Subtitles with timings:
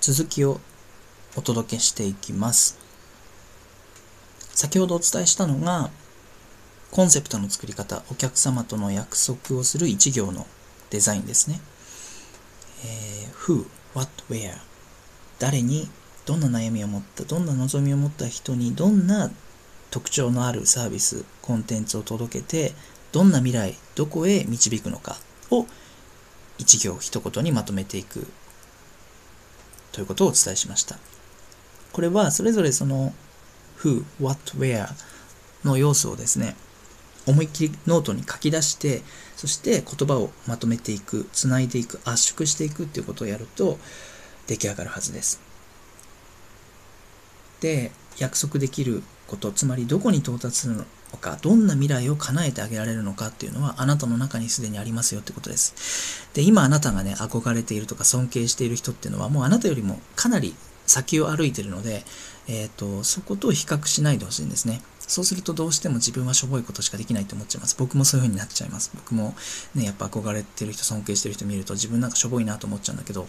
[0.00, 0.60] 続きを
[1.36, 2.78] お届けしていきます。
[4.54, 5.90] 先ほどお伝えしたのが、
[6.90, 10.46] コンセプトの作り方、お客様との約束をする一行の
[10.88, 11.60] デザインですね。
[12.84, 14.56] えー、who, what, where
[15.38, 15.88] 誰に
[16.24, 19.30] どんな悩みを持った、どんな望みを持った人にどんな
[19.90, 22.72] 特徴のあるサービス、コンテンツを届けて、
[23.12, 25.18] どんな未来、どこへ導くのか
[25.50, 25.66] を
[26.58, 28.26] 一行一言にまとめていく
[29.92, 30.96] ということをお伝えしました。
[31.92, 33.12] これはそれぞれその
[33.78, 34.88] who, what, where
[35.64, 36.56] の要素をですね、
[37.26, 39.02] 思いっきりノートに書き出して、
[39.36, 43.78] そして言葉をまとめていく、つないでいく、圧縮していくっていうことをやると
[44.46, 45.40] 出来上がるはずです。
[47.60, 50.84] で、約束できること、つまりどこに到達するの
[51.16, 56.28] か、どんな未来を叶えてあげられるのかっていうのはあなたの中にすでにありますよってことです。
[56.34, 60.54] で、今あなたがね、憧れているとか尊敬している人っていうのはもうあなたよりもかなり
[60.86, 62.04] 先を歩いてるので、
[62.48, 64.82] えっ、ー、と、そこと比較しないでほしいんですね。
[64.98, 67.76] そうするとどうしても自分はしょぼいことしかできないと思っちゃいます。
[67.78, 68.90] 僕もそういう風になっちゃいます。
[68.94, 69.34] 僕も
[69.74, 73.26] ね、やっぱ憧れてる人、尊敬してる人見ると自分なんかしょぼいなと思っちゃうんだけど、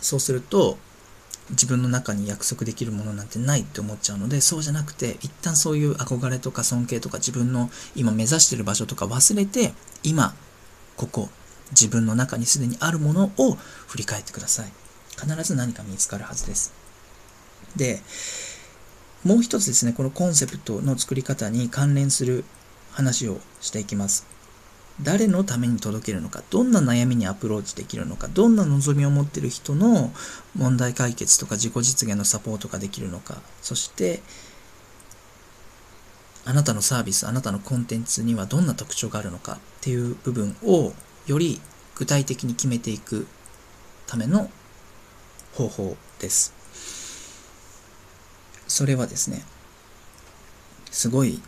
[0.00, 0.78] そうすると、
[1.50, 10.34] 自分の中に約束できるものなんてないって思っちゃうので、そうじゃなくて、一旦そういう憧れとか尊敬とか自分の今目指してる場所とか忘れて、今、
[10.96, 11.28] ここ、
[11.70, 13.54] 自分の中にすでにあるものを
[13.86, 14.72] 振り返ってください。
[15.18, 16.72] 必ず何か見つかるはずです。
[17.76, 18.02] で、
[19.24, 22.44] もう一つですね、このコンセプトの作り方に関連する
[22.92, 24.37] 話をしていきます。
[25.02, 30.12] 誰のために届けるのか、どんな悩みにアプローチできるのか、どんな望みを持ってる人の
[30.56, 34.22] 問題解決とか自己実現のサポートができるのか、そして、
[36.44, 40.92] あなたのサービス、あなたのコンテンツにはどんな特徴があるのかっていう部分を
[41.26, 41.60] より
[41.94, 43.26] 具体的に決めていく
[44.06, 44.50] ための
[45.52, 46.54] 方法です。
[48.66, 49.44] それはですね、
[50.90, 51.40] すごい、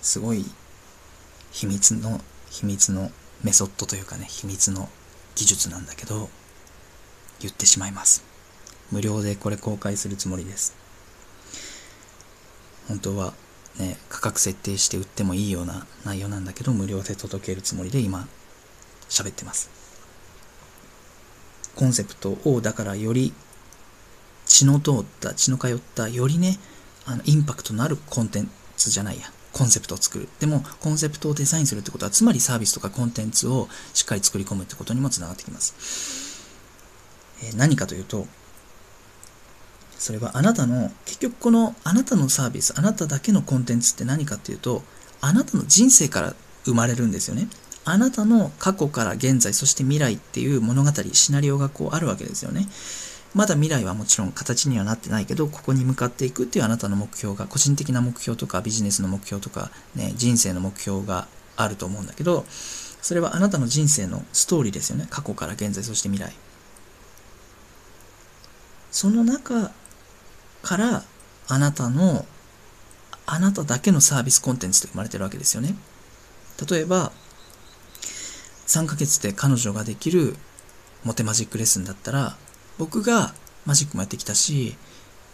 [0.00, 0.44] すごい
[1.52, 2.20] 秘密の、
[2.52, 3.10] 秘密の
[3.42, 4.90] メソッドというかね、秘密の
[5.34, 6.28] 技術なんだけど、
[7.40, 8.22] 言ってしまいます。
[8.90, 10.74] 無料でこれ公開するつもりです。
[12.88, 13.32] 本当は
[13.78, 18.28] ね、価格設定して売ってもいいような内容なんだけど、無料で届けるつもりで今、
[19.08, 19.70] 喋ってます。
[21.74, 23.32] コンセプトを、だからより
[24.44, 26.58] 血の通った、血の通った、よりね、
[27.06, 30.28] あの、インパクトのあるコンテンツじゃないや、コンセプトを作る。
[30.40, 35.74] でも、コンセプトをデザインするってことは、つまりサービスとかコンテンツをしっかり作り込むってことにもつながってきます。
[37.42, 38.26] え、何かというと、
[39.98, 44.82] それはあなたの、結局このあなたのサービス、あなただけのコンテンツって何かっていうと、
[45.20, 46.34] あなたの人生から
[46.64, 47.48] 生まれるんですよね。
[47.84, 52.68] あなたの過去から現在、そして未来っていう物語、シナリオがこうあるわけですよね。
[53.34, 61.26] まだ未来はもちろん形にはなってないけど、ここに向かっていくっていうあなたの目標が、個人的な目標とかビジネスの目標とか、ね、人生の目標が
[61.56, 62.44] あると思うんだけど、
[63.00, 65.06] それはあなたの人生のストーリーですよね。
[65.08, 66.34] 過去から現在、そして未来。
[68.90, 69.70] その中
[70.62, 71.02] から
[71.48, 72.26] あなたの、
[73.24, 75.74] あなただけのサービスコンテンツと生まれてるわけですよね。
[76.68, 77.12] 例えば、
[78.66, 80.36] 3ヶ月で彼女ができる
[81.04, 82.36] モテマジックレッスンだったら、
[82.78, 83.34] 僕が
[83.66, 84.76] マジックもやってきたし、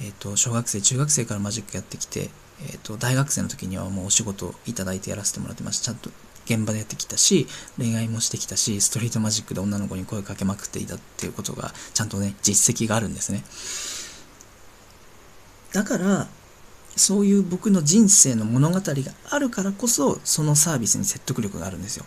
[0.00, 2.30] えっ、ー、と、小学生、中学生からマジックやってきて、
[2.60, 5.86] えっ、ー、と、大学生の時にはもうお仕事いただいてやらせてもらってました。
[5.86, 6.10] ちゃんと
[6.46, 7.46] 現場でやってきたし、
[7.78, 13.44] 恋愛もしてきたし、ストリートマジックで女の子に声かけまくっていたっていうことが、ちゃんとね、実績があるんですね。
[15.72, 16.28] だから、
[16.96, 18.92] そういう僕の人生の物語が
[19.30, 22.04] あるからこそ、そのサービスに説得力があるんですよ。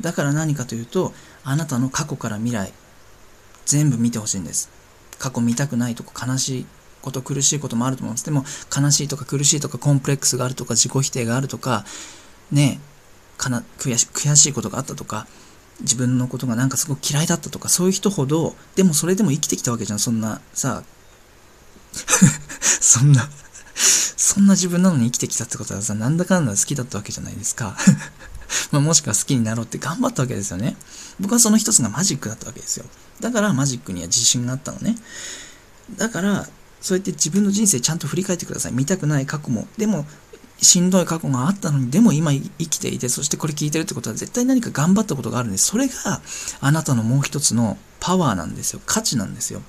[0.00, 1.12] だから何かというと、
[1.42, 2.72] あなたの過去から未来、
[3.70, 4.68] 全部見てほしいんです。
[5.18, 6.66] 過去見たくないとか悲しい
[7.02, 8.24] こと、苦しいこともあると思うんです。
[8.24, 8.44] でも、
[8.76, 11.84] 悲しいとか苦しいとかコンプレックスがあるとか自己否定があるとか、
[12.50, 12.80] ね
[13.38, 15.26] かな悔し悔しいことがあったとか、
[15.80, 20.82] 自分のことがなんかすごく嫌いだったとか、そういう人ほど、でもそれでも生きてきたわけじゃん、そんな、さ、
[22.60, 23.28] そんな
[24.30, 27.76] そんな自分なのに生きてきたってことはさ、なんだかんだ好きだったわけじゃないですか
[28.72, 30.76] まもしくは好きになろうって頑張ったわけですよね。
[31.18, 32.86] 僕はその一つがマジックだったわけですよ。
[33.20, 34.96] だからマジックには自信があったのね。
[35.96, 36.48] だから、
[36.80, 38.72] そうやって自分の人生ちゃんと振り返ってください。
[38.72, 39.68] 見たくない過去も。
[39.76, 40.06] でも、
[40.62, 45.66] しんどい過去があったのに、でも今生きていて、そしてこれ聞いてるってことは絶対何か頑張ったことがあるんです。
[45.66, 46.20] それが
[46.60, 48.80] あなたのもう一つのパワーなんですよ。
[48.86, 49.62] 価値なんですよ。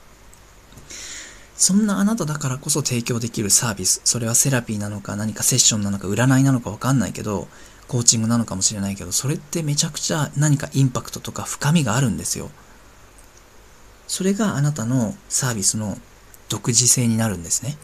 [1.56, 4.01] そんなあなただからこそ提供できるサービス。
[4.04, 7.48] それはセラピーなのか何かセッションなのか占いなのかわかんないけど、
[7.91, 12.49] コーチングなのかもしれないけど、それってめちゃくちゃ何かインパクトとか深みがあるんですよ。
[14.07, 15.97] それがあなたのサービスの
[16.47, 17.77] 独自性になるんですね。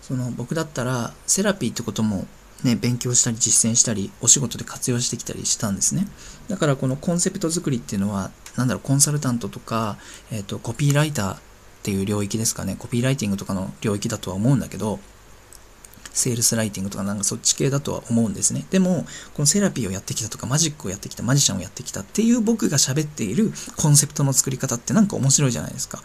[0.00, 2.28] その僕だったらセラピーってことも
[2.62, 6.06] ね、勉強したり実践したりお仕事で活用してきたりしたんですね。
[6.46, 9.98] だからこのコンセプト作りっていうのは、なんだろう、コンサルタントとか、
[10.30, 11.38] えっ、ー、と、コピーライターっ
[11.82, 15.00] ていう領域ですかね、コピーライティングとかの領域だとは思うんだけど、
[16.14, 18.64] セールスライティングとかなんかそっち系だとは思うんですね。
[18.70, 19.04] でも、
[19.34, 26.02] このセラピーをやってきたとか、マジックをやってきた、マジシャンをやってきたっていう僕が喋っているコンセプトの作り方ってなんか面白いじゃないですか。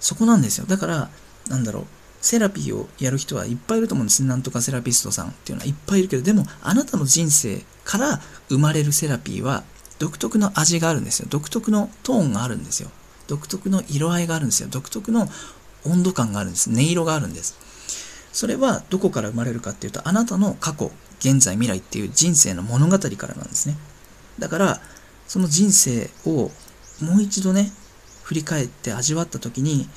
[0.00, 0.66] そこなんですよ。
[0.66, 1.10] だから、
[1.48, 1.84] なんだろう、
[2.24, 4.30] セラピーをやる人はいっぱいいると思うんですね。
[4.30, 9.62] なんとかセラピストさんっていうのはいっぱいいるけど、でもあなたの人生から生まれるセラピーは
[9.98, 11.26] 独特の味があるんですよ。
[11.30, 12.90] 独特のトーンがあるんですよ。
[13.26, 14.68] 独特の色合いがあるんですよ。
[14.70, 15.28] 独特の
[15.84, 16.70] 温度感があるんです。
[16.70, 17.56] 音色があるんです。
[18.32, 23.76] それはどこから生まれるかっていうと、あなたの過去、現在、未来っていう人生の物語からなんですね。
[24.38, 24.80] だから、
[25.28, 26.50] その人生を
[27.00, 27.72] もう一度ね、
[28.24, 29.88] 振り返って味わった時に、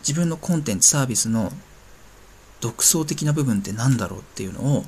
[0.00, 1.52] 自分のコンテンツサービスの
[2.60, 4.84] 独創的な部分って何だろうっていうのを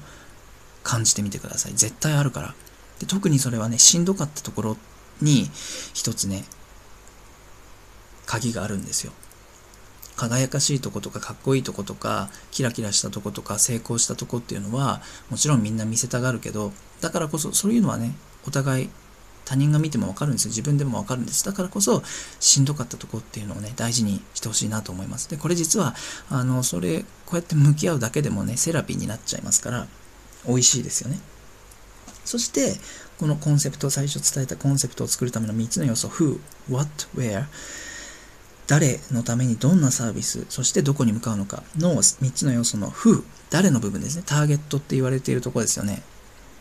[0.83, 1.73] 感じてみてください。
[1.75, 2.55] 絶対あるから。
[3.01, 4.77] で特にそれはね、しんどかったところ
[5.21, 5.51] に
[5.93, 6.45] 一つね、
[8.27, 9.13] 鍵があるんですよ。
[10.17, 15.01] 輝かしいとことかかっこいいとことかキラキラしたとことか成功したとこっていうのは
[15.31, 18.15] もちろんみんな見せたがるけどだからこそそういうのはね
[18.47, 18.91] お互い
[19.51, 20.51] 他人が見てもわかるんですよ。
[20.51, 21.45] 自分でもわかるんです。
[21.45, 22.05] だからこそ、
[22.39, 25.29] しんどかったとこっていうのをね、大事にしてほしいなと思います。
[25.29, 25.97] で、これ実は、
[26.29, 29.89] あの、それ、こうやって向き合うだけでもね、セラピーになっちゃいますから、
[30.47, 31.19] 美味しいですよね。
[32.31, 32.77] そして、
[33.19, 36.39] このコンセプト、最初伝えたコンセプトを作るための3つの要素、who,
[36.71, 37.47] what, where、
[38.69, 44.23] 誰のためにどんなサービス、そしてどこに向かうのかの3つの要素の who、誰の部分ですね。
[44.25, 46.05] ターゲットって言われているところですよね。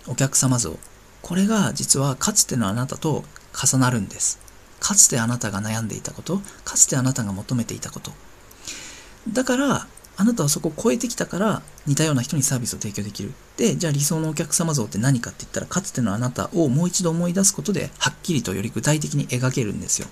[0.08, 0.80] お客様像。
[1.22, 3.24] これが実はかつてのあなたと
[3.54, 4.40] 重なるんです。
[4.80, 8.12] かつてあなたが悩んでいたこと、かつてあなたが求めていたこと。
[9.32, 9.88] だから、
[10.20, 13.32] あなたはそこを超えてきたから似たような人にサービスを提供できる。
[13.56, 20.10] で、じゃあ理想のお客様像って何かって言ったら、かつてのあなたをもう一度思い出すことで、はっきりとより具体的に描けるんですよ。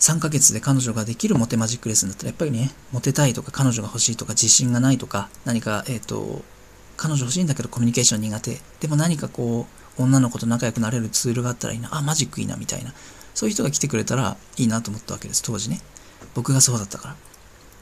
[0.00, 6.42] 3ヶ月で彼女ができるモテマジックレッスンだったら、やっぱりね、モテたいとか彼女が欲しいとか自信がないとか、何か、えっ、ー、と、
[6.96, 8.58] 彼女欲しいんだけどコミュニケーション苦手。
[8.80, 11.96] でも何かこう、女の子と仲良くなれるツールがあったらいいな。
[11.96, 12.92] あ、マジックいいな、みたいな。
[13.32, 15.80] そういう人が来てくれたらいいなと思ったわけです、当時ね。
[16.34, 17.16] 僕がそうだったから。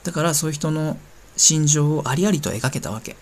[0.04, 0.98] だからそういう人の
[1.36, 3.16] 心情をありありと描けたわけ。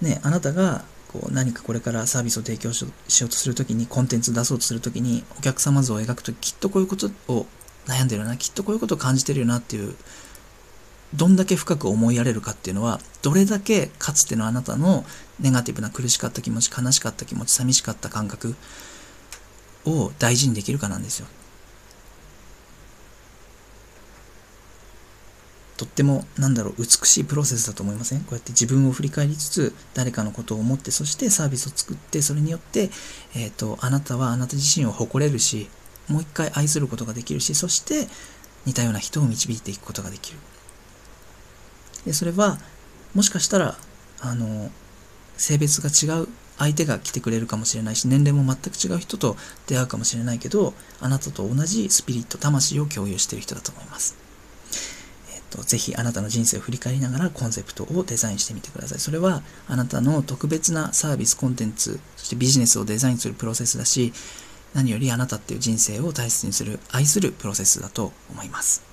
[0.00, 2.88] ね、あなたがこう何かこれからサービスを提供しよ
[3.26, 7.46] うとするときに、コンテンツ出そうとするときに、お客様像を描くとき、きっとこういうことを
[7.86, 9.96] 悩んでるな、きっとこういうことを感じてるよなっていう
[11.14, 15.04] どんだけ深く思いやれるかっていうのは、どれだけかつてのあなたの
[15.40, 18.54] ネガティブな苦しかった気持ち、悲しかった気持ち、寂しかった感覚
[19.86, 21.26] を大事にできるかなんですよ。
[25.78, 28.20] とっても、なんだろう、美しいプロセスだと思いません？
[28.20, 32.90] こうやって自分を振り返りつつ、誰かのことを思って、そしてサービスを作って、それによって、
[33.34, 35.70] え、ー、と、あなたはあなた自身を誇れるし、
[36.08, 38.08] もう一回愛することができるし、そして
[38.66, 40.38] 似たような人を導いていくことができる。
[42.06, 42.58] でそれは
[43.12, 43.76] もしかしたら
[44.20, 44.70] あの
[45.36, 54.16] 性別が違う相手が来てくれるかもしれないし年齢も全く違う人と出会うかもしれないけどあなたと同じスピリット魂を共有してる人だと思います、
[55.50, 58.98] と、ぜひあなたの人生を振り返りながらコンセプトをデザインしてみてください。
[58.98, 64.12] それはあなたの特別なサービスコンテンツそしてビジネスをデザインするプロセスだし
[64.74, 68.87] 何よりあなたっていう人生を大切にする愛するプロセスだと思います。